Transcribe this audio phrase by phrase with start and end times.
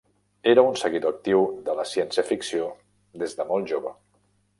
[0.51, 2.71] Era un seguidor actiu de la ciència ficció
[3.25, 3.93] des de molt jove.